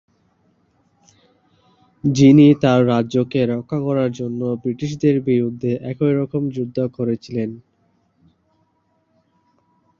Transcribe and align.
যিনি 2.03 2.47
তার 2.63 2.79
রাজ্যকে 2.87 3.41
রক্ষা 3.45 3.79
করার 3.79 4.09
জন্য 4.11 4.41
ব্রিটিশদের 4.61 5.15
বিরুদ্ধে 5.27 5.71
একই 5.91 6.13
রকম 6.19 6.41
যুদ্ধ 6.55 6.77
করেছিলেন। 6.97 7.49